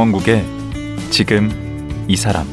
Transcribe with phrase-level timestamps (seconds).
[0.00, 0.46] 강원국의
[1.10, 1.50] 지금
[2.08, 2.46] 이 사람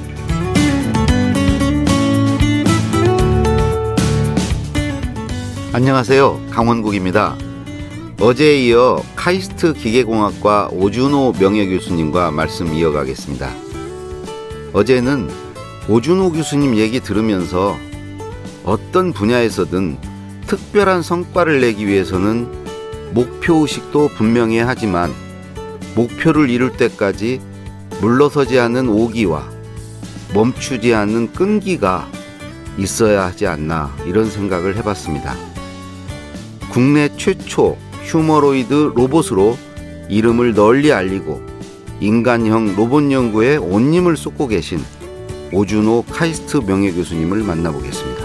[5.71, 6.41] 안녕하세요.
[6.49, 7.37] 강원국입니다.
[8.19, 13.49] 어제에 이어 카이스트 기계공학과 오준호 명예교수님과 말씀 이어가겠습니다.
[14.73, 15.29] 어제는
[15.87, 17.77] 오준호 교수님 얘기 들으면서
[18.65, 19.97] 어떤 분야에서든
[20.47, 25.13] 특별한 성과를 내기 위해서는 목표 의식도 분명히 하지만
[25.97, 27.41] 목표를 이룰 때까지
[28.01, 29.49] 물러서지 않는 오기와
[30.33, 32.07] 멈추지 않는 끈기가
[32.77, 35.35] 있어야 하지 않나 이런 생각을 해봤습니다.
[36.69, 39.57] 국내 최초 휴머로이드 로봇으로
[40.09, 41.41] 이름을 널리 알리고
[41.99, 44.79] 인간형 로봇 연구에 온 힘을 쏟고 계신
[45.51, 48.16] 오준호 카이스트 명예교수님을 만나보겠습니다.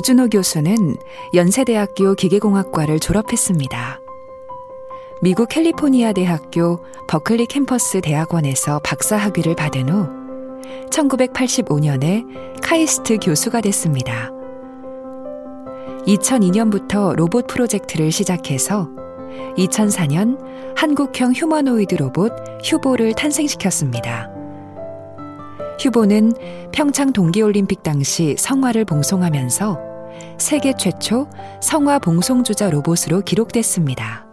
[0.00, 0.96] 오준호 교수는
[1.34, 4.00] 연세대학교 기계공학과를 졸업했습니다.
[5.20, 10.08] 미국 캘리포니아 대학교 버클리 캠퍼스 대학원에서 박사 학위를 받은 후
[10.88, 12.24] 1985년에
[12.62, 14.30] 카이스트 교수가 됐습니다.
[16.06, 18.88] 2002년부터 로봇 프로젝트를 시작해서
[19.58, 20.38] 2004년
[20.76, 22.32] 한국형 휴머노이드 로봇
[22.64, 24.30] 휴보를 탄생시켰습니다.
[25.78, 26.32] 휴보는
[26.72, 29.89] 평창 동계올림픽 당시 성화를 봉송하면서
[30.38, 31.28] 세계 최초
[31.60, 34.26] 성화 봉송주자 로봇으로 기록됐습니다.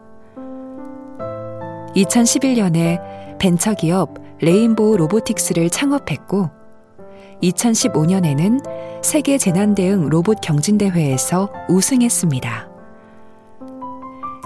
[1.95, 3.00] 2011년에
[3.39, 6.49] 벤처기업 레인보우 로보틱스를 창업했고
[7.42, 12.70] 2015년에는 세계 재난대응 로봇 경진대회에서 우승했습니다.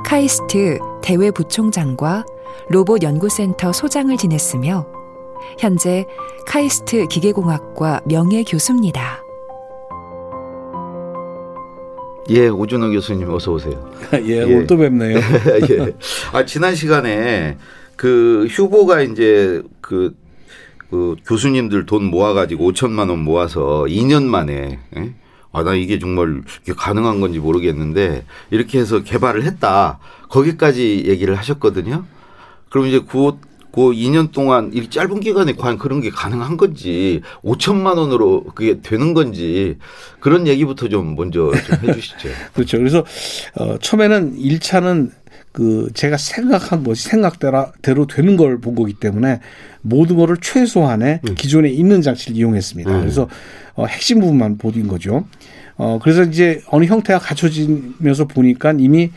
[0.06, 2.26] 카이스트 대외 부총장과
[2.70, 4.86] 로봇 연구센터 소장을 지냈으며
[5.58, 6.06] 현재
[6.46, 9.22] 카이스트 기계공학과 명예 교수입니다.
[12.30, 13.92] 예, 오준호 교수님 어서 오세요.
[14.14, 14.66] 예, 예.
[14.66, 15.18] 또 뵙네요.
[15.70, 15.94] 예.
[16.32, 17.58] 아, 지난 시간에
[17.96, 20.16] 그 휴보가 이제 그,
[20.90, 25.14] 그 교수님들 돈 모아가지고 5천만 원 모아서 2년 만에 예?
[25.52, 30.00] 아, 나 이게 정말 이게 가능한 건지 모르겠는데 이렇게 해서 개발을 했다.
[30.30, 32.06] 거기까지 얘기를 하셨거든요.
[32.70, 33.34] 그럼 이제 그,
[33.72, 39.14] 그 2년 동안 이 짧은 기간에 과연 그런 게 가능한 건지 5천만 원으로 그게 되는
[39.14, 39.78] 건지
[40.20, 42.30] 그런 얘기부터 좀 먼저 좀 해주시죠.
[42.54, 42.78] 그렇죠.
[42.78, 43.06] 그래서
[43.56, 45.12] 어, 처음에는 1차는
[45.54, 49.40] 그 제가 생각한 것이 생각대로 되는 걸 본 거기 때문에
[49.82, 51.36] 모든 거를 최소한의 음.
[51.36, 52.90] 기존에 있는 장치를 이용했습니다.
[52.92, 53.00] 음.
[53.02, 53.28] 그래서
[53.76, 55.26] 어, 핵심 부분만 보인 거죠.
[55.78, 59.12] 어, 그래서 이제 어느 형태가 갖춰지면서 보니까 이미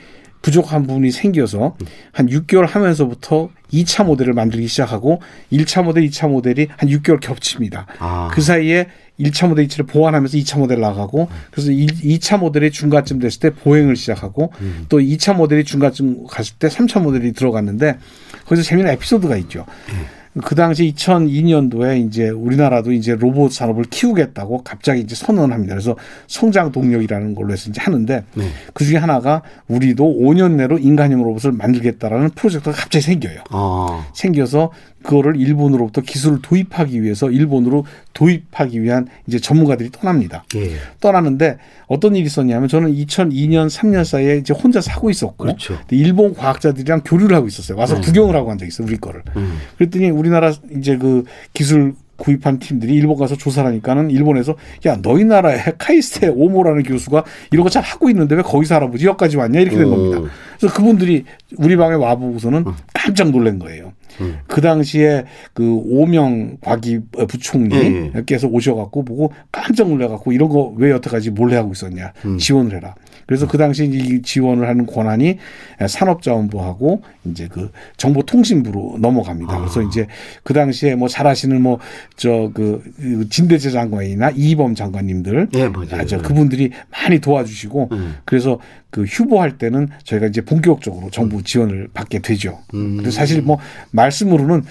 [0.44, 1.74] 부족한 부분이 생겨서
[2.12, 7.86] 한 6개월 하면서부터 2차 모델을 만들기 시작하고 1차 모델, 2차 모델이 한 6개월 겹칩니다.
[7.98, 8.28] 아.
[8.30, 8.88] 그 사이에
[9.18, 13.96] 1차 모델 이치를 보완하면서 2차 모델 나가고 그래서 2, 차 모델이 중간쯤 됐을 때 보행을
[13.96, 14.84] 시작하고 음.
[14.90, 17.96] 또 2차 모델이 중간쯤 갔을 때 3차 모델이 들어갔는데
[18.44, 19.64] 거기서 재미있는 에피소드가 있죠.
[19.92, 20.04] 음.
[20.42, 25.74] 그 당시 2002년도에 이제 우리나라도 이제 로봇 산업을 키우겠다고 갑자기 이제 선언을 합니다.
[25.74, 25.96] 그래서
[26.26, 28.48] 성장 동력이라는 걸로 해서 이제 하는데 네.
[28.72, 33.42] 그 중에 하나가 우리도 5년 내로 인간형 로봇을 만들겠다라는 프로젝트가 갑자기 생겨요.
[33.50, 34.06] 아.
[34.14, 34.72] 생겨서
[35.04, 37.84] 그거를 일본으로부터 기술을 도입하기 위해서 일본으로
[38.14, 40.44] 도입하기 위한 이제 전문가들이 떠납니다.
[40.56, 40.72] 예.
[41.00, 45.78] 떠나는데 어떤 일이 있었냐면 저는 2002년 3년 사이에 이제 혼자 사고 있었고 그렇죠.
[45.90, 47.78] 일본 과학자들이랑 교류를 하고 있었어요.
[47.78, 48.00] 와서 음.
[48.00, 48.86] 구경을 하고 앉아 있어요.
[48.88, 49.22] 우리 거를.
[49.36, 49.58] 음.
[49.78, 54.54] 그랬더니 우리나라 이제 그 기술 구입한 팀들이 일본 가서 조사를 하니까는 일본에서
[54.86, 59.36] 야 너희 나라에 카이스테 오모라는 교수가 이런 거 잘 하고 있는데 왜 거기서 알아보지 여기까지
[59.36, 59.90] 왔냐 이렇게 된 어.
[59.90, 60.32] 겁니다.
[60.58, 61.24] 그래서 그분들이
[61.58, 62.76] 우리 방에 와보고서는 어.
[62.94, 63.92] 깜짝 놀란 거예요.
[64.20, 64.38] 음.
[64.46, 68.56] 그 당시에 그 오명 과기 부총리께서 예, 예.
[68.56, 72.38] 오셔갖고 보고 깜짝 놀래갖고 이런 거 왜 여태까지 몰래 하고 있었냐 음.
[72.38, 72.94] 지원을 해라.
[73.26, 75.38] 그래서 그 당시 이 지원을 하는 권한이
[75.86, 79.54] 산업자원부하고 이제 그 정보통신부로 넘어갑니다.
[79.54, 79.58] 아.
[79.60, 80.06] 그래서 이제
[80.42, 81.78] 그 당시에 뭐 잘하시는 뭐
[82.16, 82.82] 저 그
[83.30, 85.88] 진대재 장관이나 이범 장관님들 예, 맞아요.
[85.92, 88.16] 아, 그분들이 많이 도와주시고 음.
[88.24, 88.60] 그래서
[88.90, 92.60] 그 휴보할 때는 저희가 이제 본격적으로 정부 지원을 받게 되죠.
[92.74, 92.98] 음.
[92.98, 93.58] 그래서 사실 뭐
[93.90, 94.62] 말씀으로는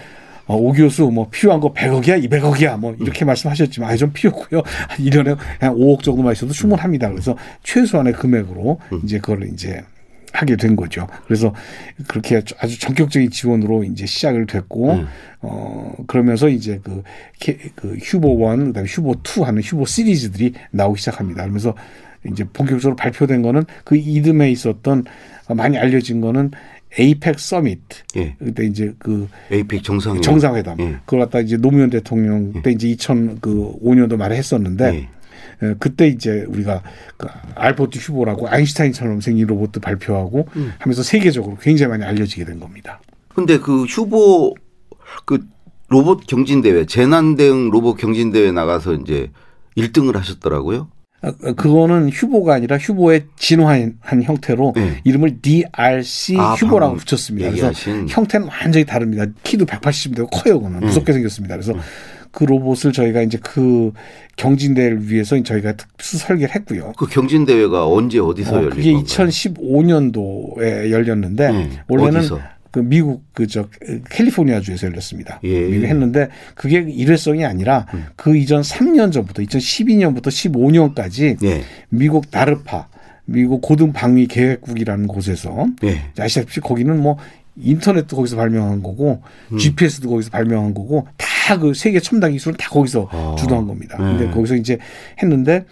[0.45, 3.28] 어, 오 교수 뭐 필요한 거 100억이야, 200억이야 뭐 이렇게 음.
[3.28, 4.62] 말씀하셨지만 아니 좀 필요고요.
[5.00, 7.10] 1년에 한 5억 정도만 있어도 충분합니다.
[7.10, 9.01] 그래서 최소한의 금액으로 음.
[9.04, 9.84] 이제 그걸 이제
[10.34, 11.07] 하게 된 거죠.
[11.28, 11.54] 그래서
[12.07, 15.07] 그렇게 아주 전격적인 지원으로 이제 시작을 됐고, 음.
[15.42, 17.04] 어, 그러면서 이제 그,
[17.75, 21.44] 그 휴보 one, 그 다음에 휴보 two 하는 휴보 시리즈들이 나오기 시작합니다.
[21.44, 21.75] 그러면서
[22.25, 25.06] 이제 본격적으로 발표된 거는 그 이듬해 있었던
[25.50, 26.51] 많이 알려진 거는
[26.97, 27.80] APEC summit
[28.18, 28.36] 예.
[28.38, 30.98] 그때 이제 그 APEC 정상 정상회담 예.
[31.06, 35.68] 그걸 갖다 이제 노무현 대통령 때 이제 2005년도 말에 했었는데 예.
[35.68, 36.84] 에, 그때 이제 우리가
[37.18, 40.74] 그 알버트 휴보라고 아인슈타인처럼 생긴 로봇 발표하고 음.
[40.80, 43.01] 하면서 세계적으로 굉장히 많이 알려지게 된 겁니다.
[43.34, 44.56] 근데 그 휴보
[45.25, 45.45] 그
[45.90, 49.31] 로봇 경진 대회 재난 대응 로봇 경진 대회 나가서 이제
[49.78, 50.90] 1등을 하셨더라고요.
[51.23, 55.01] 아, 아, 그거는 휴보가 아니라 휴보의 진화한 한 형태로 네.
[55.05, 57.49] 이름을 DRC 아, 휴보라고 붙였습니다.
[57.49, 58.07] 그래서 얘기하신.
[58.09, 59.25] 형태는 완전히 다릅니다.
[59.43, 60.81] 키도 180이 되고 커요, 그거는.
[60.81, 60.85] 네.
[60.87, 61.55] 무섭게 생겼습니다.
[61.55, 61.73] 그래서
[62.31, 63.91] 그 로봇을 저희가 이제 그
[64.35, 66.93] 경진대회를 위해서 저희가 특수 설계를 했고요.
[66.97, 69.05] 그 경진 대회가 언제 어디서 어, 열린 그게 건가요?
[69.05, 71.69] 2015년도에 열렸는데 네.
[71.87, 72.39] 원래는 어디서?
[72.73, 73.69] 그 미국 그저
[74.09, 75.39] 캘리포니아 주에서 열렸습니다.
[75.43, 75.61] 예.
[75.67, 78.07] 미국 했는데 그게 일회성이 아니라 음.
[78.15, 81.61] 그 이전 3년 전부터 2012년부터 15년까지 예.
[81.89, 82.87] 미국 나르파
[83.25, 86.01] 미국 고등 방위 계획국이라는 곳에서 예.
[86.17, 87.17] 아시다시피 거기는 뭐
[87.55, 89.21] 인터넷도 거기서 발명한 거고
[89.51, 89.57] 음.
[89.57, 91.27] GPS도 거기서 발명한 거고 다
[91.59, 93.35] 그 세계 첨단 기술은 다 거기서 아.
[93.37, 93.97] 주도한 겁니다.
[93.97, 94.17] 네.
[94.17, 94.77] 근데 거기서 이제
[95.21, 95.65] 했는데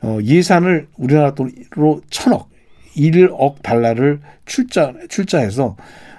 [0.00, 2.48] 어 예산을 우리나라 돈으로 천억
[2.96, 5.76] 1억 달러를 출자 출자해서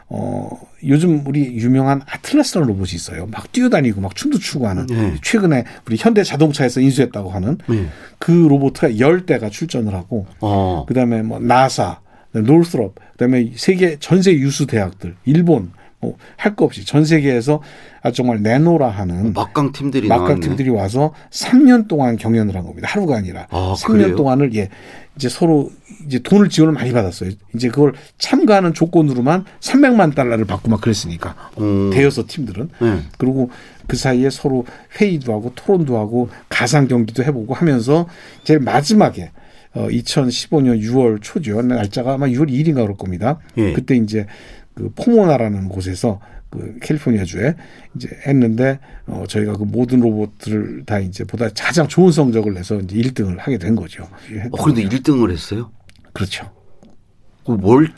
[0.09, 0.49] 어
[0.85, 3.25] 요즘 우리 유명한 아틀라스라는 로봇이 있어요.
[3.27, 5.15] 막 뛰어다니고 막 춤도 추고 하는 네.
[5.23, 7.87] 최근에 우리 현대 자동차에서 인수했다고 하는 네.
[8.19, 10.85] 그 로봇가 열 대가 출전을 하고 어.
[10.87, 11.99] 그다음에 뭐 나사,
[12.33, 17.61] 노스롭, 그다음에 세계 전세 유수 대학들, 일본 뭐 할 거 없이 전 세계에서
[18.01, 20.41] 아주 정말 내노라 하는 막강 팀들이 막강 나왔네.
[20.47, 22.89] 팀들이 와서 3년 동안 경연을 한 겁니다.
[22.91, 24.15] 하루가 아니라 아, 3년 그래요?
[24.17, 24.67] 동안을 예
[25.15, 25.71] 이제 서로
[26.07, 27.31] 이제 돈을 지원을 많이 받았어요.
[27.53, 31.91] 이제 그걸 참가하는 조건으로만 300만 달러를 받고 막 그랬으니까 음.
[31.91, 32.99] 대여섯 팀들은 네.
[33.17, 33.49] 그리고
[33.87, 34.65] 그 사이에 서로
[34.99, 38.07] 회의도 하고 토론도 하고 가상 경기도 해보고 하면서
[38.43, 39.31] 제일 마지막에
[39.75, 41.61] 어 2015년 6월 초죠.
[41.61, 43.39] 날짜가 아마 6월 2일인가 그럴 겁니다.
[43.57, 43.73] 예.
[43.73, 44.25] 그때 이제
[44.73, 46.19] 그 포모나라는 곳에서
[46.53, 47.55] 그 캘리포니아 주에
[47.95, 52.95] 이제 했는데 어 저희가 그 모든 로봇들을 다 이제 보다 가장 좋은 성적을 내서 이제
[52.95, 54.03] 1등을 하게 된 거죠.
[54.51, 55.71] 어, 그런데 1등을 했어요?
[56.13, 56.51] 그렇죠.
[57.43, 57.91] 그뭘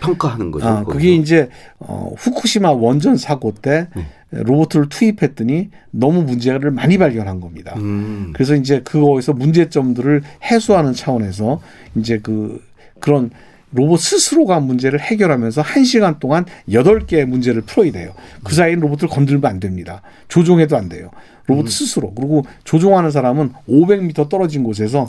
[0.00, 0.66] 평가하는 거죠?
[0.66, 0.92] 아, 거기서?
[0.92, 1.48] 그게 이제
[1.78, 4.06] 어, 후쿠시마 원전 사고 때 네.
[4.30, 7.74] 로봇을 투입했더니 너무 문제를 많이 발견한 겁니다.
[7.78, 8.32] 음.
[8.34, 11.62] 그래서 이제 그거에서 문제점들을 해소하는 차원에서
[11.96, 12.62] 이제 그
[13.00, 13.30] 그런
[13.72, 18.12] 로봇 스스로가 문제를 해결하면서 한시간 동안 여덟 개의 문제를 풀어야 돼요.
[18.44, 20.02] 그 사이에 로봇을 건들면 안 됩니다.
[20.28, 21.10] 조종해도 안 돼요.
[21.46, 22.12] 로봇 스스로.
[22.14, 25.08] 그리고 조종하는 사람은 500m 떨어진 곳에서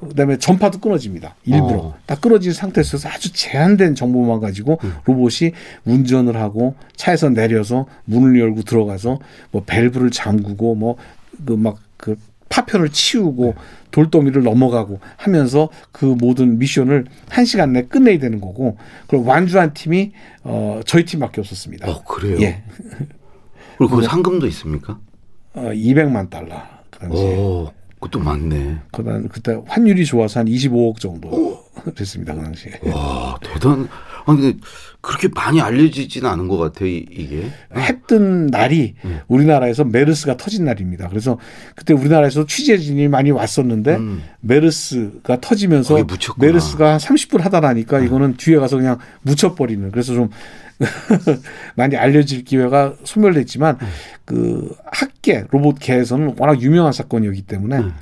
[0.00, 1.36] 그다음에 전파도 끊어집니다.
[1.44, 1.94] 일부러 어.
[2.04, 5.52] 딱 끊어진 상태에서 아주 제한된 정보만 가지고 로봇이
[5.86, 9.18] 운전을 하고 차에서 내려서 문을 열고 들어가서
[9.52, 10.96] 뭐 밸브를 잠그고 뭐
[11.44, 12.16] 그 막그
[12.48, 13.54] 파편을 치우고
[13.90, 18.76] 돌더미를 넘어가고 하면서 그 모든 미션을 한 시간 내에 끝내야 되는 거고
[19.06, 20.12] 그리고 완주한 팀이
[20.44, 21.90] 어 저희 팀밖에 없었습니다.
[21.90, 22.38] 어, 그래요?
[22.40, 22.62] 예,
[23.78, 24.98] 그리고 그 상금도 있습니까?
[25.54, 27.36] 어 200만 달러 그 당시에.
[27.36, 28.78] 오, 그것도 많네.
[28.92, 31.64] 그다음 그때 환율이 좋아서 한 25억 정도
[31.94, 32.72] 됐습니다 그 당시에.
[32.92, 33.88] 와, 대단.
[34.26, 34.58] 아니, 근데
[35.00, 37.50] 그렇게 많이 알려지지는 않은 것 같아요, 이- 이게.
[37.76, 39.20] 했던 날이 음.
[39.28, 41.08] 우리나라에서 메르스가 터진 날입니다.
[41.08, 41.38] 그래서
[41.76, 44.22] 그때 우리나라에서 취재진이 많이 왔었는데 음.
[44.40, 45.94] 메르스가 터지면서.
[46.46, 50.28] 메르스가 한 30분 하다라니까 이거는 뒤에 가서 그냥 묻혀버리는 그래서 좀
[51.76, 53.86] 많이 알려질 기회가 소멸됐지만 음.
[54.24, 57.92] 그 학계 로봇계에서는 워낙 유명한 사건이었기 때문에 음.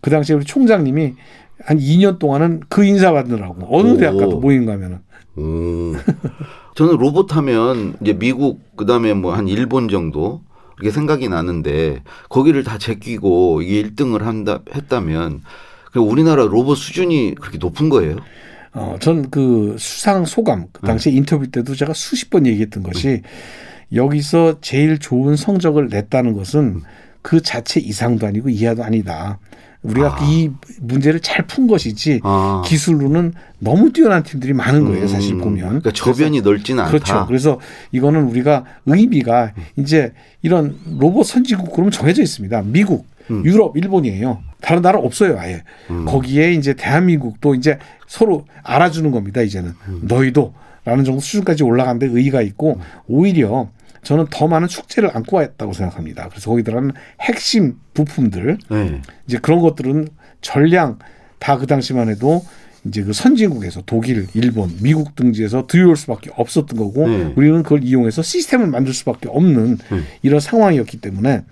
[0.00, 1.14] 그 당시에 우리 총장님이
[1.64, 3.96] 한 2년 동안은 그 인사 받느라고 어느 오.
[3.96, 4.98] 대학 가도 모임 가면은
[5.38, 5.94] 오.
[6.74, 10.42] 저는 로봇 하면 이제 미국 그다음에 뭐 한 일본 정도
[10.78, 15.42] 이렇게 생각이 나는데 거기를 다 제끼고 이게 1등을 한다 했다면
[15.92, 18.16] 그 우리나라 로봇 수준이 그렇게 높은 거예요?
[18.74, 23.22] 어, 전 그 수상 소감, 그 당시 인터뷰 때도 제가 수십 번 얘기했던 것이
[23.92, 26.82] 여기서 제일 좋은 성적을 냈다는 것은
[27.22, 29.38] 그 자체 이상도 아니고 이하도 아니다.
[29.82, 30.18] 우리가 아.
[30.24, 32.62] 이 문제를 잘 푼 것이지 아.
[32.66, 35.06] 기술로는 너무 뛰어난 팀들이 많은 거예요.
[35.06, 35.64] 사실 음, 보면.
[35.66, 36.90] 그러니까 저변이 넓지는 않다.
[36.90, 37.26] 그렇죠.
[37.26, 37.60] 그래서
[37.92, 42.62] 이거는 우리가 의미가 이제 이런 로봇 선진국 그러면 정해져 있습니다.
[42.66, 43.44] 미국, 음.
[43.44, 44.42] 유럽, 일본이에요.
[44.60, 45.62] 다른 나라 없어요, 아예.
[45.90, 46.04] 음.
[46.04, 49.74] 거기에 이제 대한민국도 이제 서로 알아주는 겁니다, 이제는.
[49.88, 50.00] 음.
[50.02, 50.52] 너희도
[50.84, 53.68] 라는 정도 수준까지 올라간 데 의의가 있고 오히려
[54.08, 56.30] 저는 더 많은 축제를 안고 왔다고 생각합니다.
[56.30, 59.02] 그래서 거기 들어가는 핵심 부품들 네.
[59.26, 60.08] 이제 그런 것들은
[60.40, 60.98] 전량
[61.38, 62.42] 다 그 당시만 해도
[62.86, 67.34] 이제 그 선진국에서 독일, 일본, 미국 등지에서 들여올 수밖에 없었던 거고 네.
[67.36, 70.00] 우리는 그걸 이용해서 시스템을 만들 수밖에 없는 네.
[70.22, 71.44] 이런 상황이었기 때문에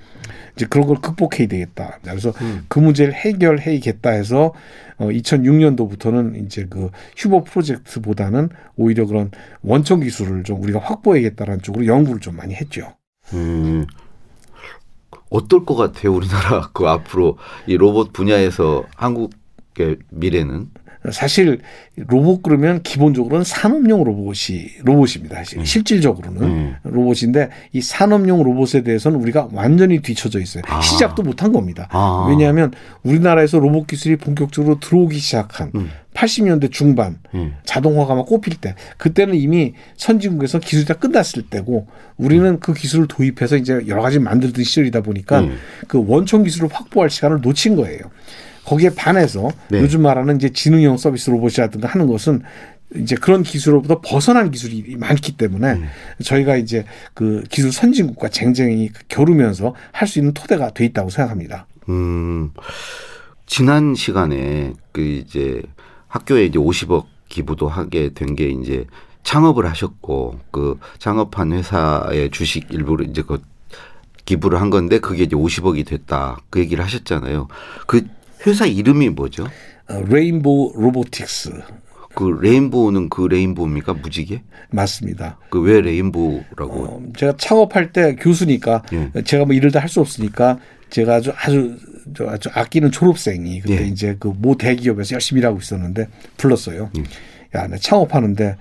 [0.56, 1.98] 이제 그런 걸 극복해야 되겠다.
[2.02, 2.32] 그래서
[2.68, 4.54] 그 문제를 해결해야겠다 해서
[4.96, 9.30] 어 2006년도부터는 이제 그 휴보 프로젝트보다는 오히려 그런
[9.62, 12.94] 원천 기술을 좀 우리가 확보해야겠다라는 쪽으로 연구를 좀 많이 했죠.
[13.34, 13.86] 음.
[15.28, 17.36] 어떨 것 같아요, 우리나라 그 앞으로
[17.66, 20.70] 이 로봇 분야에서 한국의 미래는?
[21.12, 21.60] 사실
[21.96, 25.36] 로봇 그러면 기본적으로는 산업용 로봇이 로봇입니다.
[25.36, 26.74] 사실 실질적으로는 음.
[26.84, 30.62] 로봇인데 이 산업용 로봇에 대해서는 우리가 완전히 뒤쳐져 있어요.
[30.66, 30.80] 아.
[30.80, 31.88] 시작도 못한 겁니다.
[31.90, 32.26] 아.
[32.28, 32.72] 왜냐하면
[33.02, 35.90] 우리나라에서 로봇 기술이 본격적으로 들어오기 시작한 음.
[36.14, 37.54] 80년대 중반 음.
[37.64, 41.86] 자동화가 막 꼽힐 때 그때는 이미 선진국에서 기술이 다 끝났을 때고
[42.16, 45.58] 우리는 그 기술을 도입해서 이제 여러 가지 만들던 시절이다 보니까 음.
[45.86, 48.00] 그 원천 기술을 확보할 시간을 놓친 거예요.
[48.66, 49.80] 거기에 반해서 네.
[49.80, 52.42] 요즘 말하는 이제 지능형 서비스 로봇이라든가 하는 것은
[52.96, 55.88] 이제 그런 기술로부터 벗어난 기술이 많기 때문에 음.
[56.22, 61.66] 저희가 이제 그 기술 선진국과 쟁쟁이 겨루면서 할 수 있는 토대가 돼 있다고 생각합니다.
[61.88, 62.52] 음,
[63.46, 65.62] 지난 시간에 그 이제
[66.08, 68.86] 학교에 이제 50억 기부도 하게 된 게 이제
[69.24, 73.42] 창업을 하셨고 그 창업한 회사의 주식 일부를 이제 그
[74.24, 77.48] 기부를 한 건데 그게 이제 50억이 됐다 그 얘기를 하셨잖아요.
[77.88, 78.06] 그
[78.46, 79.48] 회사 이름이 뭐죠?
[79.88, 81.50] 어, 레인보우 로보틱스
[82.14, 84.42] 그 레인보우는 그 rainbow입니까 무지개?
[84.70, 85.38] 맞습니다.
[85.50, 86.84] 그 왜 레인보우라고?
[86.84, 89.10] 어, 제가 창업할 때 교수니까 예.
[89.22, 90.58] 제가 뭐 일을 다 할 수 없으니까
[90.90, 91.76] 제가 아주 아주
[92.16, 93.86] 저 아주 아끼는 졸업생이 그때 예.
[93.86, 96.90] 이제 그 모 대기업에서 열심히 일하고 있었는데 불렀어요.
[96.96, 97.02] 예.
[97.58, 98.56] 야, 나 창업하는데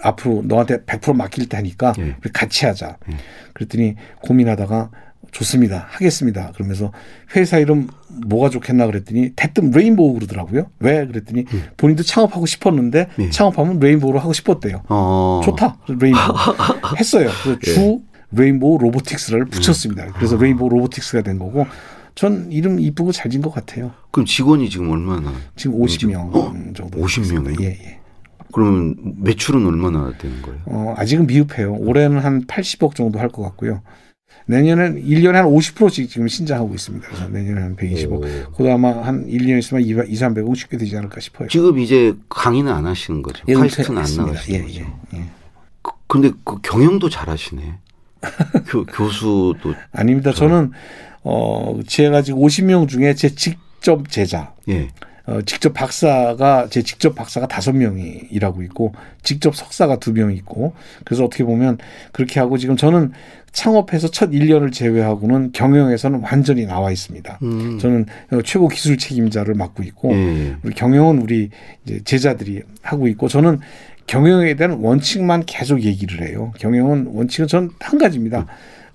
[0.00, 2.16] 앞으로 너한테 100% 맡길 테니까 예.
[2.32, 2.96] 같이 하자.
[3.52, 4.90] 그랬더니 고민하다가
[5.30, 5.86] 좋습니다.
[5.88, 6.50] 하겠습니다.
[6.54, 6.92] 그러면서
[7.36, 7.88] 회사 이름
[8.26, 10.66] 뭐가 좋겠나 그랬더니 대뜸 레인보우 그러더라고요.
[10.80, 11.06] 왜?
[11.06, 11.44] 그랬더니
[11.76, 13.30] 본인도 창업하고 싶었는데 예.
[13.30, 14.82] 창업하면 레인보우로 하고 싶었대요.
[14.88, 15.40] 어.
[15.44, 15.78] 좋다.
[15.88, 16.34] 레인보우
[16.98, 17.30] 했어요.
[17.42, 18.00] 그래서 주
[18.32, 20.12] 레인보우 로보틱스를 붙였습니다.
[20.14, 21.66] 그래서 레인보우 로보틱스가 된 거고
[22.14, 23.92] 전 이름 이쁘고 잘진것 같아요.
[24.10, 25.32] 그럼 직원이 지금 얼마나?
[25.56, 26.52] 지금 50명 어?
[26.74, 26.98] 정도.
[27.00, 27.40] 50 명이요?
[27.52, 27.62] 있습니다.
[27.64, 27.98] 예, 예.
[28.52, 30.60] 그러면 매출은 얼마나 되는 거예요?
[30.66, 31.72] 어, 아직은 미흡해요.
[31.74, 33.80] 올해는 한 80억 정도 할 것 같고요.
[34.46, 37.06] 내년엔 1년에 한 50%씩 지금 신장하고 있습니다.
[37.06, 38.54] 그래서 내년에 한 120억.
[38.56, 41.48] 그도 아마 한 1년 있으면 2, 2 300억 쉽게 되지 않을까 싶어요.
[41.48, 43.44] 지금 이제 강의는 안 하시는 거죠?
[43.48, 44.32] 예, 카이스트는 안 은퇴했습니다.
[44.32, 44.80] 나가시는 예, 거죠?
[45.14, 45.24] 예, 예.
[45.82, 47.78] 그- 근데 그 경영도 잘 하시네.
[48.68, 50.32] 교, 교수도 아닙니다.
[50.32, 50.70] 저는
[51.24, 54.88] 어 제가 지금 50명 중에 제 직접 제자, 예.
[55.24, 60.74] 어, 직접 박사가 제 직접 박사가 다섯 명이 일하고 있고 직접 석사가 두 명 있고
[61.04, 61.78] 그래서 어떻게 보면
[62.12, 63.12] 그렇게 하고 지금 저는
[63.52, 67.38] 창업해서 첫 1년을 제외하고는 경영에서는 완전히 나와 있습니다.
[67.42, 67.78] 음.
[67.78, 70.56] 저는 어, 최고 기술 책임자를 맡고 있고 예.
[70.62, 71.50] 우리 경영은 우리
[71.84, 73.60] 이제 제자들이 하고 있고 저는
[74.06, 76.52] 경영에 대한 원칙만 계속 얘기를 해요.
[76.58, 78.46] 경영은 원칙은 전 한 가지입니다.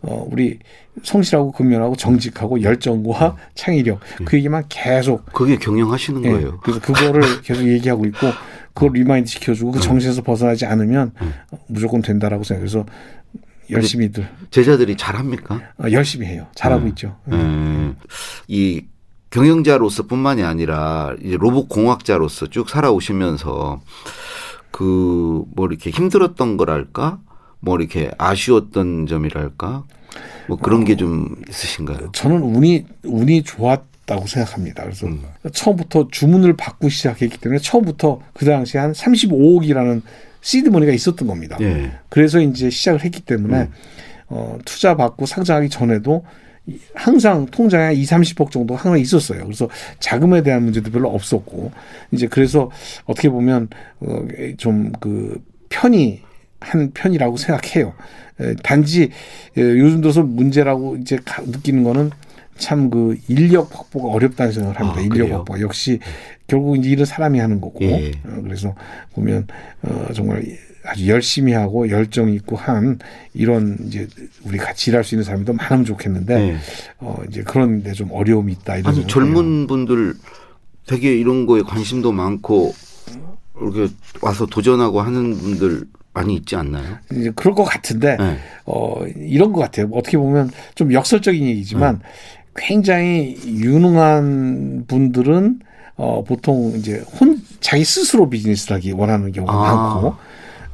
[0.01, 0.59] 어, 우리
[1.03, 6.59] 성실하고 근면하고 정직하고 열정과 창의력 그 얘기만 계속 그게 경영하시는 예, 거예요.
[6.61, 8.27] 그래서 그거를 계속 얘기하고 있고
[8.73, 11.11] 그걸 remind 시켜주고 그 정신에서 벗어나지 않으면
[11.67, 12.85] 무조건 된다라고 생각해서
[13.69, 15.62] 열심히들 제자들이 잘합니까?
[15.77, 16.47] 어, 열심히 해요.
[16.55, 16.88] 잘하고 음.
[16.89, 17.17] 있죠.
[17.31, 17.93] 예.
[18.47, 18.86] 이
[19.29, 23.81] 경영자로서뿐만이 아니라 이제 로봇 공학자로서 쭉 살아오시면서
[24.71, 27.19] 그 뭐 이렇게 힘들었던 거랄까,
[27.59, 29.83] 뭐 이렇게 아쉬웠던 점이랄까,
[30.47, 32.12] 뭐 그런 게좀 있으신가요?
[32.13, 34.83] 저는 운이 운이 좋았 다고 생각합니다.
[34.83, 35.21] 그래서 음.
[35.51, 40.01] 처음부터 주문을 받고 시작했기 때문에 처음부터 그 당시에 한 35억이라는
[40.41, 41.58] 시드머니가 있었던 겁니다.
[41.62, 41.91] 예.
[42.10, 43.72] 그래서 이제 시작을 했기 때문에 음.
[44.29, 46.25] 어, 투자 받고 상장하기 전에도
[46.65, 49.44] 이- 항상 통장에 한 2, 30억 정도 항상 있었어요.
[49.46, 51.72] 그래서 자금에 대한 문제도 별로 없었고
[52.12, 52.70] 이제 그래서
[53.06, 53.70] 어떻게 보면
[54.01, 54.27] 어,
[54.58, 56.22] 좀그 편이
[56.60, 57.94] 한 편이라고 생각해요.
[58.39, 59.03] 에, 단지
[59.58, 62.12] 에, 요즘 들어서 문제라고 이제 가- 느끼는 거는
[62.57, 64.99] 참 그 인력 확보가 어렵다는 생각을 합니다.
[64.99, 65.31] 아, 인력?
[65.31, 65.99] 확보 역시
[66.47, 68.11] 결국 이제 일은 사람이 하는 거고 예.
[68.25, 68.73] 어, 그래서
[69.13, 69.47] 보면
[69.83, 70.43] 어, 정말
[70.85, 72.97] 아주 열심히 하고 열정 있고 한
[73.33, 74.07] 이런 이제
[74.45, 76.57] 우리 같이 일할 수 있는 사람이 더 많으면 좋겠는데 예.
[76.99, 79.07] 어, 이제 그런데 좀 어려움이 있다 이런 아니.
[79.07, 80.13] 젊은 분들
[80.85, 82.73] 되게 이런 거에 관심도 많고
[83.59, 83.87] 이렇게
[84.21, 85.83] 와서 도전하고 하는 분들
[86.13, 86.97] 많이 있지 않나요?
[87.11, 88.37] 이제 그럴 것 같은데 네.
[88.65, 89.87] 어, 이런 것 같아요.
[89.91, 91.99] 어떻게 보면 좀 역설적인 얘기지만
[92.57, 95.59] 굉장히 유능한 분들은
[95.95, 99.75] 어, 보통 이제 혼 자기 스스로 비즈니스를 하기 원하는 경우가 아.
[99.75, 100.17] 많고 어,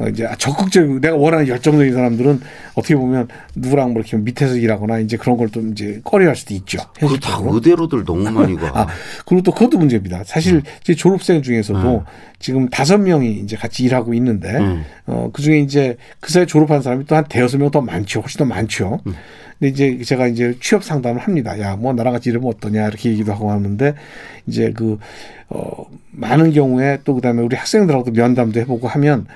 [0.10, 2.41] 이제 적극적이고 내가 원하는 열정적인 사람들은
[2.75, 6.79] 어떻게 보면 누구랑 뭐 이렇게 밑에서 일하거나 이제 그런 걸 좀 이제 꺼려할 수도 있죠.
[6.95, 7.53] 그거 다 현실적으로.
[7.55, 8.72] 의대로들 너무 많이 가.
[8.79, 8.88] 아,
[9.25, 10.24] 그리고 또 그것도 문제입니다.
[10.25, 10.62] 사실 음.
[10.83, 12.03] 제 졸업생 중에서도
[12.39, 14.83] 지금 다섯 명이 이제 같이 일하고 있는데, 음.
[15.05, 18.22] 어, 그 중에 이제 그 사이에 졸업한 사람이 또 한 대여섯 명 더 많죠.
[18.22, 19.00] 훨씬 더 많죠.
[19.05, 19.13] 음.
[19.60, 21.60] 근데 이제 제가 이제 취업 상담을 합니다.
[21.60, 23.93] 야, 뭐 나랑 같이 일하면 어떠냐 이렇게 얘기도 하고 하는데
[24.48, 24.98] 이제 그,
[25.50, 29.27] 어, 많은 경우에 또 그다음에 우리 학생들하고도 면담도 해보고 하면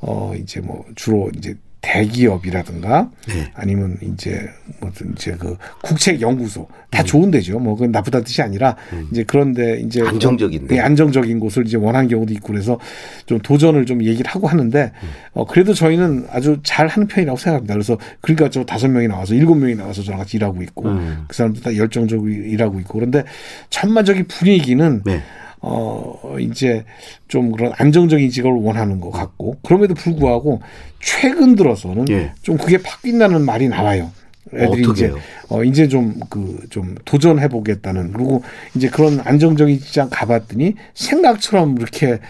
[0.00, 3.50] 어, 이제 뭐 주로 이제 대기업이라든가 네.
[3.54, 4.48] 아니면 이제
[4.80, 7.60] 뭐든 이제 그 국책 연구소 다 좋은 데죠.
[7.60, 8.76] 뭐 그건 나쁘다는 뜻이 아니라
[9.12, 10.74] 이제 그런데 이제 안정적인 데.
[10.74, 12.78] 네, 안정적인 곳을 이제 원하는 경우도 있고 그래서
[13.26, 14.90] 좀 도전을 좀 얘기를 하고 하는데
[15.32, 17.74] 어 그래도 저희는 아주 잘 하는 편이라고 생각합니다.
[17.74, 21.24] 그래서 그러니까 저 다섯 명이 나와서 일곱 명이 나와서 저랑 같이 일하고 있고 음.
[21.28, 23.22] 그 사람들 다 열정적으로 일하고 있고 그런데
[23.70, 25.22] 전반적인 분위기는 네.
[25.68, 26.84] 어, 이제
[27.26, 30.60] 좀 그런 안정적인 직업을 원하는 것 같고, 그럼에도 불구하고
[31.00, 32.32] 최근 들어서는 예.
[32.42, 34.12] 좀 그게 바뀐다는 말이 나와요.
[34.54, 35.12] 애들이 어떻게 이제?
[35.48, 38.42] 어, 이제 좀 그, 좀 도전해 보겠다는, 그리고
[38.76, 42.20] 이제 그런 안정적인 직장 가봤더니 생각처럼 이렇게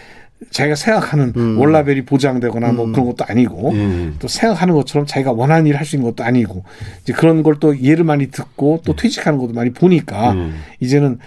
[0.51, 4.11] 자기가 생각하는 월라벨이 보장되거나 뭐 그런 것도 아니고 예.
[4.19, 6.63] 또 생각하는 것처럼 자기가 원하는 일을 할 수 있는 것도 아니고
[7.03, 10.61] 이제 그런 걸 또 예를 많이 듣고 또 퇴직하는 것도 많이 보니까 음.
[10.81, 11.19] 이제는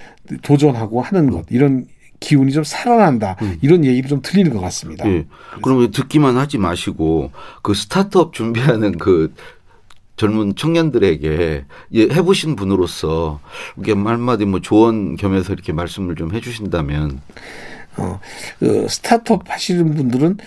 [0.44, 1.86] 도전하고 하는 것 이런
[2.20, 5.08] 기운이 좀 살아난다 이런 얘기를 좀 들리는 것 같습니다.
[5.10, 5.26] 예.
[5.62, 9.34] 그러면 듣기만 하지 마시고 그 스타트업 준비하는 그
[10.18, 13.40] 젊은 청년들에게 예, 해보신 분으로서
[13.78, 17.22] 이게 한마디 뭐 조언 겸해서 이렇게 말씀을 좀 해주신다면
[17.98, 18.20] 어,
[18.60, 20.38] 그 스타트업 하시는 분들은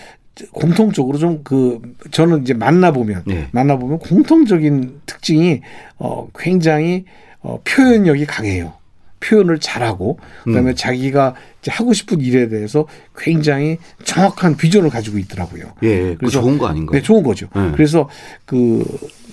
[0.51, 1.79] 공통적으로 좀 그
[2.11, 3.47] 저는 이제 만나보면 네.
[3.51, 5.61] 만나보면 공통적인 특징이
[5.97, 7.05] 어 굉장히
[7.41, 8.73] 어 표현력이 강해요.
[9.23, 10.75] 표현을 잘하고 그다음에 음.
[10.75, 11.35] 자기가
[11.67, 12.85] 하고 싶은 일에 대해서
[13.17, 15.63] 굉장히 정확한 비전을 가지고 있더라고요.
[15.83, 16.91] 예, 그 그래서- 좋은 거 아닌가요?
[16.97, 17.47] 네, 좋은 거죠.
[17.55, 17.71] 네.
[17.73, 18.09] 그래서
[18.45, 18.83] 그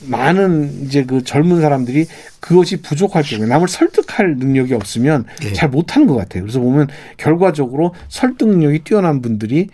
[0.06, 2.06] 많은 이제 그 젊은 사람들이
[2.38, 5.52] 그것이 부족할 경우에 남을 설득할 능력이 없으면 네.
[5.52, 6.42] 잘 못하는 것 같아요.
[6.44, 9.68] 그래서 보면 결과적으로 설득 능력이 뛰어난 분들이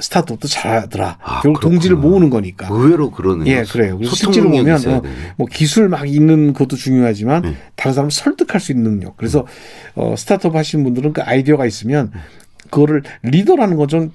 [0.00, 1.18] 스타트업도 잘하더라.
[1.22, 2.10] 아, 결국 동지를 그렇구나.
[2.10, 2.68] 모으는 거니까.
[2.70, 3.54] 의외로 그러네요.
[3.54, 3.96] 예, 그래요.
[3.98, 5.02] 그래서 실제로 보면 어.
[5.36, 7.54] 뭐 기술 막 있는 것도 중요하지만 네.
[7.76, 9.16] 다른 사람을 설득할 수 있는 능력.
[9.16, 9.46] 그래서
[9.94, 12.10] 어, 스타트업 하시는 분들은 그 아이디어가 있으면
[12.70, 14.12] 그거를 리더라는 건 좀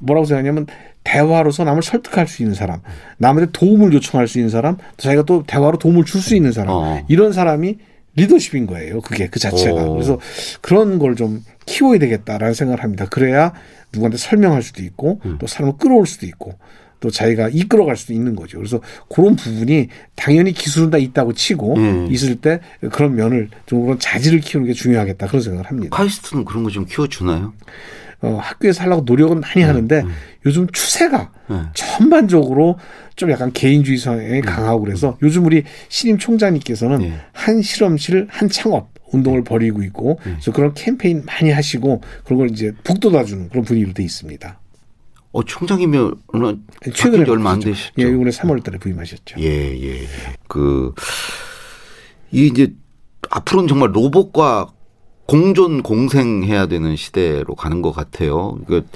[0.00, 0.66] 뭐라고 생각하냐면
[1.04, 2.80] 대화로서 남을 설득할 수 있는 사람,
[3.18, 6.70] 남한테 도움을 요청할 수 있는 사람, 또 자기가 또 대화로 도움을 줄 수 있는 사람,
[6.70, 7.04] 어.
[7.08, 7.78] 이런 사람이
[8.16, 9.00] 리더십인 거예요.
[9.00, 9.82] 그게 그 자체가.
[9.84, 9.94] 오.
[9.94, 10.18] 그래서
[10.60, 13.06] 그런 걸 좀 키워야 되겠다라는 생각을 합니다.
[13.10, 13.52] 그래야
[13.94, 15.36] 누구한테 설명할 수도 있고 음.
[15.38, 16.58] 또 사람을 끌어올 수도 있고
[17.00, 18.56] 또 자기가 이끌어갈 수도 있는 거죠.
[18.58, 18.80] 그래서
[19.10, 22.08] 그런 부분이 당연히 기술은 다 있다고 치고 음.
[22.10, 22.60] 있을 때
[22.92, 25.94] 그런 면을 좀 그런 자질을 키우는 게 중요하겠다 그런 생각을 합니다.
[25.96, 27.52] 카이스트는 그런 거 좀 키워주나요?
[28.22, 30.02] 어, 학교에서 하려고 노력은 많이 하는데
[30.46, 31.56] 요즘 추세가 네.
[31.74, 32.78] 전반적으로
[33.16, 37.12] 좀 약간 개인주의 성향이 강하고 그래서 요즘 우리 신임 총장님께서는 네.
[37.32, 42.72] 한 실험실 한 창업 운동을 벌이고 있고 그래서 그런 캠페인 많이 하시고 그런 걸 이제
[42.84, 44.60] 북돋아 주는 그런 분위기로 돼 있습니다.
[45.32, 46.14] 어, 총장이면
[46.94, 47.58] 최근에 얼마 안.
[47.60, 47.92] 되셨죠?
[47.98, 49.40] 예, 이번에 3월달에 부임하셨죠.
[49.40, 50.02] 예, 예.
[50.02, 50.08] 예.
[50.46, 50.94] 그,
[52.30, 52.72] 이 이제
[53.30, 54.68] 앞으로는 정말 로봇과
[55.26, 58.58] 공존 공생해야 되는 시대로 가는 것 같아요.
[58.68, 58.86] 그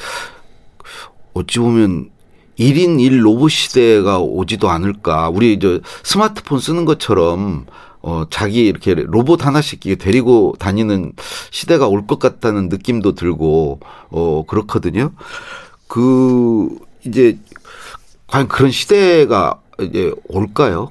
[1.33, 2.11] 어찌 보면
[2.59, 5.31] 1인 1 로봇 시대가 오지도 않을까.
[5.31, 7.67] 우리 저 스마트폰 쓰는 것처럼
[8.03, 11.13] 어, 자기 이렇게 로봇 하나씩 데리고 다니는
[11.51, 13.81] 시대가 올 것 같다는 느낌도 들고,
[14.11, 15.13] 어, 그렇거든요.
[15.89, 16.69] 그,
[17.05, 17.39] 이제,
[18.29, 20.91] 과연 그런 시대가 이제 올까요?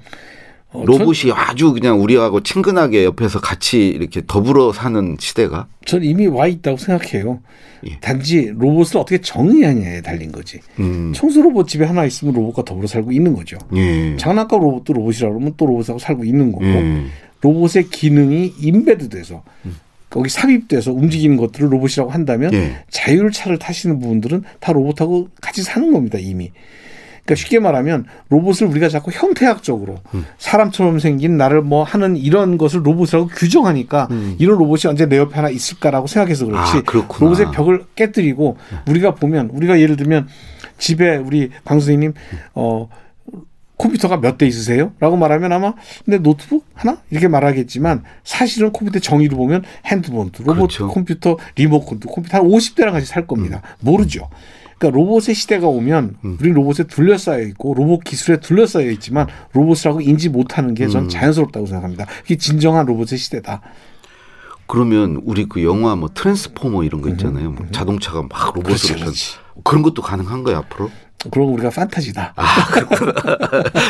[0.77, 5.67] 어, 로봇이 아주 그냥 우리하고 친근하게 옆에서 같이 이렇게 더불어 사는 시대가?
[5.85, 7.39] 전, 전 이미 와 있다고 생각해요.
[7.85, 7.99] 예.
[7.99, 10.59] 단지 로봇을 어떻게 정의하냐에 달린 거지.
[10.79, 13.57] 음, 청소 로봇 집에 하나 있으면 로봇과 더불어 살고 있는 거죠.
[13.75, 14.15] 예.
[14.17, 17.05] 장난감 로봇도 로봇이라 그러면 또 로봇하고 살고 있는 거고 예.
[17.41, 19.43] 로봇의 기능이 인베드돼서
[20.09, 22.83] 거기 삽입돼서 움직이는 것들을 로봇이라고 한다면 예.
[22.89, 26.51] 자율차를 타시는 부분들은 다 로봇하고 같이 사는 겁니다 이미.
[27.27, 30.25] 그러니까 쉽게 말하면 로봇을 우리가 자꾸 형태학적으로 음.
[30.37, 34.07] 사람처럼 생긴 나를 뭐 하는 이런 것을 로봇이라고 규정하니까
[34.39, 36.79] 이런 로봇이 언제 내 옆에 하나 있을까라고 생각해서 그렇지 음.
[36.79, 37.29] 아, 그렇구나.
[37.29, 38.55] 로봇의 벽을 깨뜨리고
[38.87, 40.29] 우리가 보면 우리가 예를 들면
[40.77, 42.13] 집에 우리 방 선생님
[42.55, 42.87] 어
[43.77, 44.93] 컴퓨터가 몇 대 있으세요?
[44.99, 45.73] 라고 말하면 아마
[46.05, 46.97] 근데 노트북 하나?
[47.11, 50.87] 이렇게 말하겠지만 사실은 컴퓨터 정의를 보면 핸드폰도 로봇 그렇죠.
[50.87, 53.61] 컴퓨터 리모컨도 컴퓨터 한 50대랑 같이 살 겁니다.
[53.81, 54.29] 모르죠.
[54.77, 60.73] 그러니까 로봇의 시대가 오면 우리 로봇에 둘러싸여 있고 로봇 기술에 둘러싸여 있지만 로봇이라고 인지 못하는
[60.75, 62.05] 게 전 자연스럽다고 생각합니다.
[62.21, 63.61] 그게 진정한 로봇의 시대다.
[64.67, 67.51] 그러면 우리 그 영화 뭐 트랜스포머 이런 거 있잖아요.
[67.51, 69.35] 뭐 자동차가 막 로봇으로 음, 그렇지, 변 그렇지.
[69.63, 70.91] 그런 것도 가능한 거예요 앞으로?
[71.31, 72.33] 그러고 우리가 판타지다.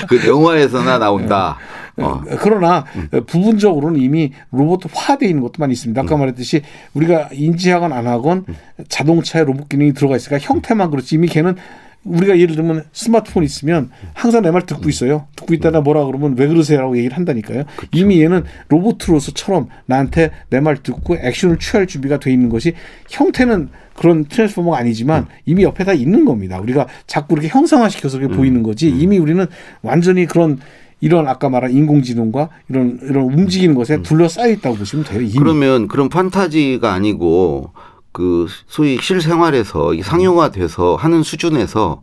[0.07, 1.57] 그 영화에서나 나온다.
[1.97, 2.21] 어.
[2.39, 2.85] 그러나
[3.25, 6.01] 부분적으로는 이미 로봇화되어 있는 것도 많이 있습니다.
[6.01, 6.61] 아까 말했듯이
[6.93, 8.45] 우리가 인지하건 안 하건
[8.87, 11.55] 자동차에 로봇 기능이 들어가 있으니까 형태만 그렇지 이미 걔는
[12.03, 15.27] 우리가 예를 들면 스마트폰 있으면 항상 내 말 듣고 있어요.
[15.35, 17.63] 듣고 있다가 뭐라 그러면 왜 그러세요라고 얘기를 한다니까요.
[17.93, 22.73] 이미 얘는 로봇으로서처럼 나한테 내 말 듣고 액션을 취할 준비가 돼 있는 것이
[23.09, 26.59] 형태는 그런 트랜스포머가 아니지만 이미 옆에 다 있는 겁니다.
[26.59, 29.45] 우리가 자꾸 이렇게 형상화시켜서 그게 보이는 거지 이미 우리는
[29.81, 30.59] 완전히 그런
[31.01, 35.21] 이런 아까 말한 인공지능과 이런 이런 움직이는 것에 둘러싸여 있다고 보시면 돼요.
[35.21, 35.33] 이미.
[35.33, 37.71] 그러면 그런 판타지가 아니고
[38.17, 42.01] 그 소위 실생활에서 이 상용화돼서 하는 수준에서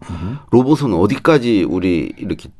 [0.52, 2.50] 로봇은 어디까지 우리 이렇게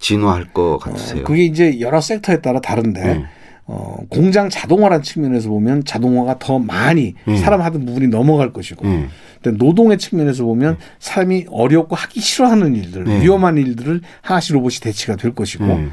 [0.00, 1.20] 진화할 것 같으세요?
[1.20, 3.24] 어, 그게 이제 여러 섹터에 따라 다른데 네.
[3.66, 7.36] 어, 공장 자동화라는 측면에서 보면 자동화가 더 많이 네.
[7.38, 9.06] 사람 하던 부분이 넘어갈 것이고 네.
[9.42, 13.22] 근데 노동의 측면에서 보면 사람이 어렵고 하기 싫어하는 일들 네.
[13.22, 15.88] 위험한 일들을 하나씩 로봇이 대체가 될 것이고 네.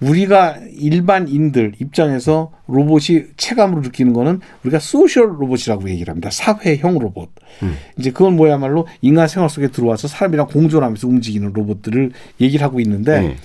[0.00, 6.28] 우리가 일반인들 입장에서 로봇이 체감으로 느끼는 거는 우리가 소셜 로봇이라고 얘기를 합니다.
[6.30, 7.30] 사회형 로봇.
[7.62, 7.76] 음.
[7.98, 13.36] 이제 그건 뭐야말로 인간 생활 속에 들어와서 사람이랑 공존하면서 움직이는 로봇들을 얘기를 하고 있는데 네.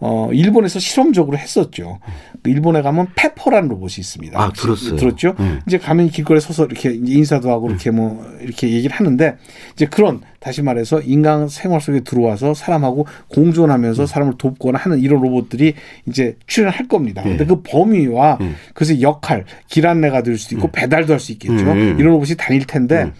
[0.00, 1.98] 어, 일본에서 실험적으로 했었죠.
[2.42, 4.40] 그 일본에 가면 페퍼라는 로봇이 있습니다.
[4.40, 4.96] 아, 들었어요.
[4.96, 5.34] 들었죠?
[5.38, 5.58] 네.
[5.66, 9.36] 이제 가면 길거리에 서서 이렇게 인사도 하고 이렇게 뭐 이렇게 얘기를 하는데
[9.72, 15.74] 이제 그런 다시 말해서 인간 생활 속에 들어와서 사람하고 공존하면서 사람을 돕거나 하는 이런 로봇들이
[16.06, 17.22] 이제 출연할 겁니다.
[17.24, 18.38] 근데 그 범위와
[18.74, 21.64] 그래서 역할, 길 안내가 될 수도 있고 배달도 할 수 있겠죠.
[21.72, 21.96] 음.
[21.98, 23.10] 이런 로봇이 다닐 텐데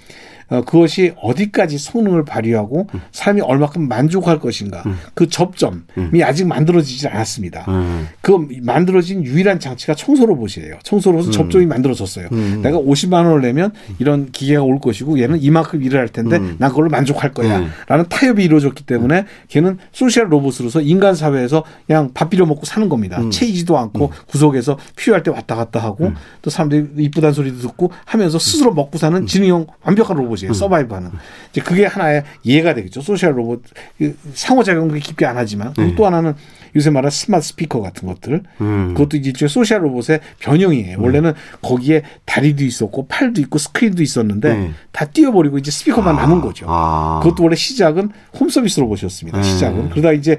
[0.50, 4.82] 어, 그것이 어디까지 성능을 발휘하고 사람이 얼마큼 만족할 것인가
[5.14, 7.66] 그 접점이 아직 만들어지지 않았습니다.
[7.68, 8.08] 음.
[8.20, 10.78] 그 만들어진 유일한 장치가 청소 로봇이에요.
[10.82, 12.28] 청소 로봇은 접점이 만들어졌어요.
[12.62, 16.88] 내가 50만 원을 내면 이런 기계가 올 것이고 얘는 이만큼 일을 할 텐데 난 그걸로
[16.88, 17.58] 만족할 거야.
[17.58, 17.70] 음.
[17.86, 23.20] 라는 타협이 이루어졌기 때문에 걔는 social 로봇으로서 인간 사회에서 그냥 밥 빌어먹고 사는 겁니다.
[23.30, 28.72] 채이지도 않고 구석에서 필요할 때 왔다 갔다 하고 또 사람들이 이쁘다는 소리도 듣고 하면서 스스로
[28.72, 30.52] 먹고 사는 지능형 완벽한 로봇 이에요.
[30.52, 31.10] survive하는.
[31.50, 33.00] 이제 그게 하나의 예가 되겠죠.
[33.00, 33.62] social 로봇
[33.98, 36.34] 그 상호작용을 깊게 안 하지만 그리고 또 하나는
[36.76, 38.94] 요새 말하는 스마트 스피커 같은 것들 음.
[38.94, 41.00] 그것도 이제 일종의 social 로봇의 변형이에요.
[41.00, 44.70] 원래는 거기에 다리도 있었고 팔도 있고 스크린도 있었는데 네.
[44.92, 46.66] 다 떼어버리고 이제 스피커만 남은 거죠.
[46.68, 47.20] 아.
[47.22, 49.38] 그것도 원래 시작은 홈 서비스 로봇이었습니다.
[49.38, 49.44] 네.
[49.44, 50.36] 시작은 그러다 이제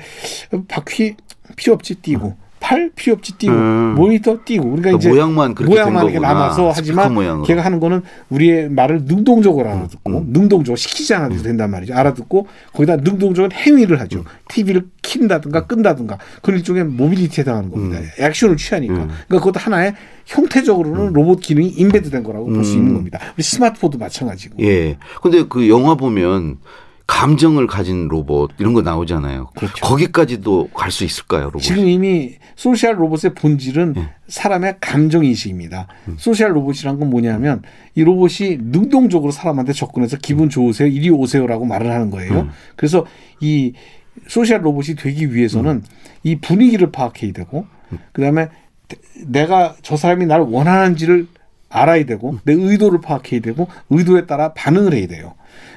[0.67, 1.15] 바퀴
[1.55, 3.95] 필요 없지 떼고 팔 필요 없지 떼고 음.
[3.95, 6.33] 모니터 떼고 그러니까 그러니까 이제 모양만 그렇게 된 모양만 이렇게 거구나.
[6.33, 7.43] 남아서 하지만 모양으로.
[7.45, 10.25] 걔가 하는 거는 우리의 말을 능동적으로 알아듣고 음.
[10.29, 11.93] 능동적으로 시키지 않아도 된단 말이죠.
[11.93, 14.01] 알아듣고 거기다 능동적인 행위를 음.
[14.01, 14.23] 하죠.
[14.49, 17.99] TV를 킨다든가 끈다든가 그런 일종의 mobility에 해당하는 겁니다.
[17.99, 18.07] 음.
[18.19, 18.93] 액션을 취하니까.
[18.93, 19.93] 그러니까 그것도 하나의
[20.25, 23.19] 형태적으로는 로봇 기능이 embed된 거라고 볼 수 있는 겁니다.
[23.35, 24.55] 우리 스마트폰도 마찬가지고.
[24.59, 24.65] 음.
[24.65, 24.97] 예.
[25.21, 26.57] 근데 그 영화 보면
[27.09, 29.49] 감정을 가진 로봇 이런 거 나오잖아요.
[29.55, 29.83] 그렇죠.
[29.83, 31.63] 거기까지도 갈 수 있을까요, 로봇?
[31.63, 33.95] 지금 이미 social 로봇의 본질은
[34.27, 35.87] 사람의 감정 인식입니다.
[36.17, 37.63] social 로봇이란 건 뭐냐면
[37.95, 42.49] 이 로봇이 능동적으로 사람한테 접근해서 기분 좋으세요, 이리 오세요라고 말을 하는 거예요.
[42.75, 43.05] 그래서
[43.41, 43.73] 이
[44.27, 45.83] social 로봇이 되기 위해서는
[46.23, 47.65] 이 분위기를 파악해야 되고
[48.13, 48.49] 그다음에
[49.25, 51.27] 내가 저 사람이 나를 원하는지를
[51.69, 55.33] 알아야 되고 내 의도를 파악해야 되고 의도에 따라 반응을 해야 돼요.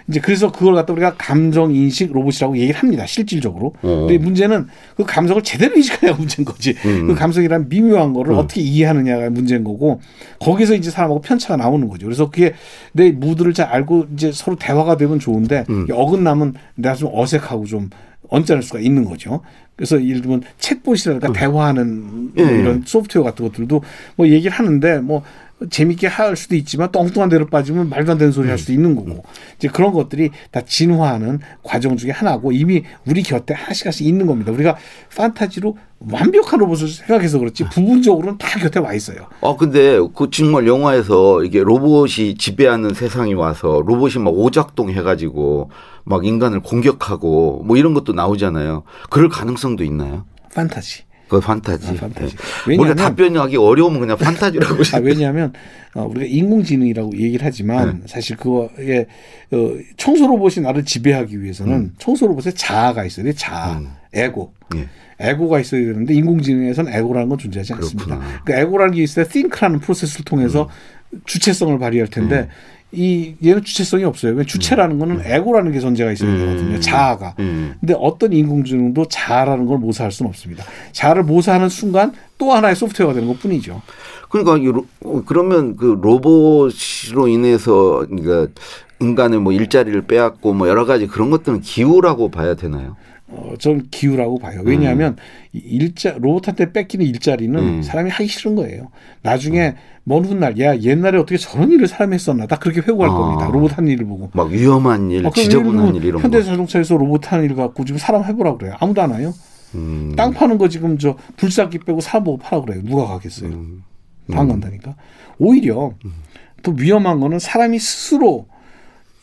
[0.08, 3.06] 이제 그래서 그걸 갖다 우리가 감정 인식 로봇이라고 얘기를 합니다.
[3.06, 3.74] 실질적으로.
[3.82, 4.06] 어.
[4.06, 6.74] 근데 문제는 그 감성을 제대로 인식하냐가 문제인 거지.
[6.74, 10.00] 그 감성이란 미묘한 거를 어떻게 이해하느냐가 문제인 거고
[10.38, 12.06] 거기서 이제 사람하고 편차가 나오는 거죠.
[12.06, 12.54] 그래서 그게
[12.92, 17.90] 내 무드를 잘 알고 이제 서로 대화가 되면 좋은데 이게 어긋나면 내가 좀 어색하고 좀
[18.28, 19.42] 언짢을 수가 있는 거죠.
[19.76, 22.58] 그래서 예를 들면 챗봇이라든가 대화하는 뭐 예.
[22.60, 23.82] 이런 소프트웨어 같은 것들도
[24.16, 25.22] 뭐 얘기를 하는데 뭐
[25.68, 28.94] 재밌게 할 수도 있지만 또 엉뚱한 데로 빠지면 말도 안 되는 소리 할 수도 있는
[28.94, 29.22] 거고
[29.57, 34.53] 이제 그런 것들이 다 진화하는 과정 중에 하나고 이미 우리 곁에 하나씩 하나씩 있는 겁니다.
[34.53, 34.77] 우리가
[35.16, 35.77] 판타지로
[36.11, 39.29] 완벽한 로봇을 생각해서 그렇지 부분적으로는 다 곁에 와 있어요.
[39.40, 45.70] 아 근데 그 정말 영화에서 이게 로봇이 지배하는 세상이 와서 로봇이 막 오작동 해가지고
[46.05, 48.83] 막 인간을 공격하고 뭐 이런 것도 나오잖아요.
[49.11, 50.25] 그럴 가능성도 있나요?
[50.55, 51.05] 판타지.
[51.33, 51.88] 그 판타지.
[51.88, 52.37] 아, 판타지.
[52.37, 52.42] 네.
[52.66, 54.83] 우리가 왜냐하면- 답변하기 어려우면 그냥 판타지라고.
[54.95, 55.53] 아, 왜냐하면
[55.95, 58.07] 어, 우리가 인공지능이라고 얘기를 하지만 네.
[58.07, 59.07] 사실 그거에
[59.51, 63.33] 어, 청소 로봇이 나를 지배하기 위해서는 청소 로봇에 자아가 있어야 돼.
[63.33, 63.88] 자아, 음.
[64.12, 64.53] 에고.
[64.77, 64.88] 예.
[65.21, 68.05] 에고가 있어야 되는데 인공지능에서는 에고라는 건 존재하지 않습니다.
[68.05, 68.40] 그렇구나.
[68.45, 70.68] 그러니까 에고라는 게 있어야 think라는 프로세스를 통해서
[71.12, 71.21] 음.
[71.25, 72.49] 주체성을 발휘할 텐데
[72.92, 74.35] 이 얘는 주체성이 없어요.
[74.35, 76.76] 왜 주체라는 거는 에고라는 게 존재가 있어야 되거든요.
[76.76, 76.81] 음.
[76.81, 77.35] 자아가.
[77.38, 77.74] 음.
[77.81, 80.64] 근데 어떤 인공지능도 자아라는 걸 모사할 수는 없습니다.
[80.92, 83.81] 자아를 모사하는 순간 또 하나의 소프트웨어가 되는 것 뿐이죠.
[84.28, 88.52] 그러니까 어, 그러면 그 로봇으로 인해서 그러니까
[89.00, 92.96] 인간의 뭐 일자리를 빼앗고 뭐 여러 가지 그런 것들은 기후라고 봐야 되나요?
[93.35, 94.61] 어, 좀 기우라고 봐요.
[94.64, 95.16] 왜냐하면
[95.53, 97.83] 이 일자 로봇한테 뺏기는 일자리는 음.
[97.83, 98.90] 사람이 하기 싫은 거예요.
[99.23, 103.14] 나중에 먼 훗날 야 옛날에 어떻게 저런 일을 사람이 했었나 딱 그렇게 회고할 아.
[103.14, 103.47] 겁니다.
[103.51, 104.31] 로봇 한 일을 보고.
[104.35, 106.45] 막 위험한 일, 아, 지저분한 일 이런 현대 거.
[106.45, 108.75] 자동차에서 로봇 하는 일 갖고 지금 사람 해보라 그래요.
[108.79, 109.33] 아무도 안 와요.
[109.75, 110.12] 음.
[110.16, 112.83] 땅 파는 거 지금 저 불사기 빼고 사람 보고 파라 그래요.
[112.85, 113.51] 누가 가겠어요.
[113.51, 113.83] 음.
[114.33, 114.95] 안 간다니까.
[115.38, 115.95] 오히려
[116.62, 118.47] 더 위험한 거는 사람이 스스로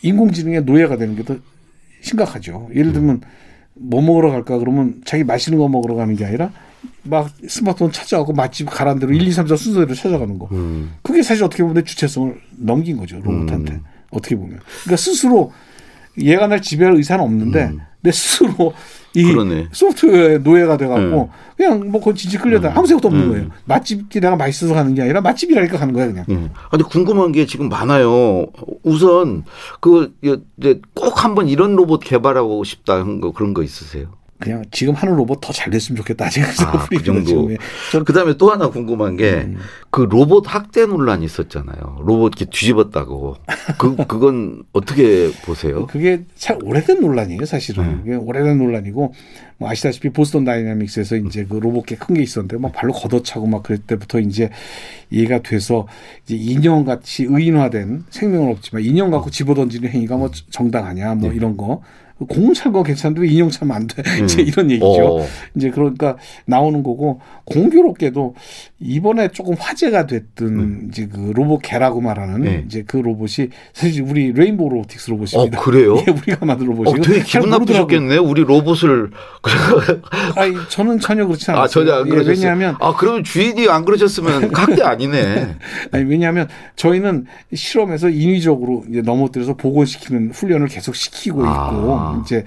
[0.01, 1.35] 인공지능의 노예가 되는 게 더
[2.01, 2.69] 심각하죠.
[2.75, 3.21] 예를 들면
[3.79, 6.51] 뭐 먹으러 갈까 그러면 자기 맛있는 거 먹으러 가는 게 아니라
[7.03, 10.47] 막 스마트폰 찾아가고 맛집 가란 대로 1, 2, 3, 4 순서대로 찾아가는 거.
[10.51, 10.93] 음.
[11.01, 13.19] 그게 사실 어떻게 보면 내 주체성을 넘긴 거죠.
[13.21, 13.79] 로봇한테.
[14.11, 14.59] 어떻게 보면.
[14.83, 15.51] 그러니까 스스로
[16.21, 18.73] 얘가 날 지배할 의사는 없는데 내 스스로
[19.19, 19.31] 이 음.
[19.33, 19.67] 그러네.
[19.71, 23.47] 소프트웨어의 노예가 돼갖고 그냥 뭐 그건 진짜 끌려다 아무 생각도 없는 거예요.
[23.65, 26.25] 맛집이 내가 맛있어서 가는 게 아니라 맛집이라니까 가는 거야 그냥.
[26.29, 26.49] 예.
[26.71, 28.45] 근데 궁금한 게 지금 많아요.
[28.83, 29.43] 우선
[29.81, 34.07] 그 이제 꼭 한번 이런 로봇 개발하고 싶다 한 거 그런 거 있으세요?
[34.39, 36.29] 그냥 지금 하는 로봇 더 잘 됐으면 좋겠다.
[36.29, 37.49] 제가 아, 그 정도.
[37.91, 39.49] 저는 그다음에 또 하나 궁금한 게
[39.91, 42.01] 그 로봇 학대 논란이 있었잖아요.
[42.03, 43.37] 로봇 이렇게 뒤집었다고.
[43.79, 45.87] 그 그건 어떻게 보세요?
[45.91, 48.03] 그게 참 오래된 논란이에요, 사실은.
[48.05, 48.15] 네.
[48.15, 49.13] 오래된 논란이고,
[49.57, 54.19] 뭐 아시다시피 보스턴 다이나믹스에서 이제 그 로봇 개큰게 있었는데, 막 발로 걷어차고 막 그럴 때부터
[54.19, 54.51] 이제
[55.09, 55.87] 이슈가 돼서
[56.25, 61.19] 이제 인형 같이 의인화된 생명은 없지만 인형 갖고 집어던지는 행위가 뭐 정당하냐, 네.
[61.21, 61.81] 뭐 이런 거.
[62.53, 64.03] 찰거 괜찮은데 왜 인형 차면 안 돼?
[64.23, 65.17] 이제 이런 얘기죠.
[65.19, 65.27] 어.
[65.55, 68.35] 이제 그러니까 나오는 거고 공교롭게도
[68.79, 72.63] 이번에 조금 화제가 됐던 이제 그 로봇 개라고 말하는 네.
[72.65, 75.59] 이제 그 로봇이 사실 우리 레인보우 로보틱스 어 로봇입니다.
[75.61, 75.97] 그래요?
[76.07, 77.59] 예, 우리가 만든 어, 로봇이고 되게 잘 기분 모르더라고요.
[77.59, 78.17] 나쁘셨겠네.
[78.17, 79.11] 우리 로봇을
[80.35, 81.63] 아니 저는 전혀 그렇지 않아요.
[81.63, 82.35] 아 전혀 안 그러셨어요.
[82.35, 85.55] 왜냐하면 아 그러면 주인이 안 그러셨으면 학대 아니네.
[85.91, 91.49] 아니 왜냐하면 저희는 실험에서 인위적으로 이제 넘어뜨려서 복원시키는 훈련을 계속 시키고 아.
[91.51, 92.43] 있고 이제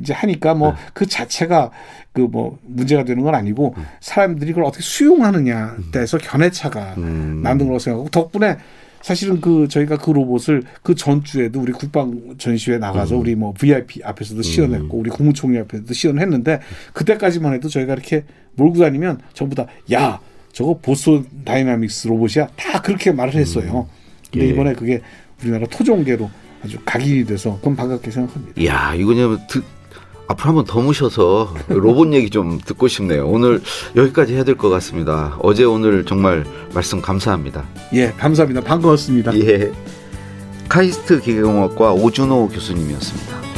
[0.00, 1.70] 이제 하니까 뭐그 자체가
[2.12, 7.40] 그 뭐 문제가 되는 건 아니고 사람들이 그걸 어떻게 수용하느냐 때에서 견해차가 음.
[7.42, 8.56] 만든 거라고 생각하고 덕분에
[9.00, 13.20] 사실은 그 저희가 그 로봇을 그 전주에도 우리 국방 전시회 나가서 음.
[13.20, 16.60] 우리 뭐 VIP 앞에서도 시연했고 우리 국무총리 앞에서도 시연했는데
[16.92, 18.24] 그때까지만 해도 저희가 이렇게
[18.56, 20.20] 몰고 다니면 전부 다 야
[20.52, 23.88] 저거 보스턴 다이나믹스 로봇이야 다 그렇게 말을 했어요.
[24.30, 24.50] 근데 예.
[24.50, 25.00] 이번에 그게
[25.42, 26.28] 우리나라 토종계로
[26.64, 28.60] 아주 각인이 돼서 그건 반갑게 생각합니다.
[28.60, 29.64] 이야 이거 좀 듣-
[30.28, 33.26] 앞으로 한번 더 모셔서 로봇 얘기 좀 듣고 싶네요.
[33.26, 33.60] 오늘
[33.96, 35.36] 여기까지 해야 될 것 같습니다.
[35.42, 37.64] 어제 오늘 정말 말씀 감사합니다.
[37.94, 38.60] 예, 감사합니다.
[38.60, 39.36] 반가웠습니다.
[39.40, 39.72] 예.
[40.68, 43.49] 카이스트 기계공학과 오준호 교수님이었습니다.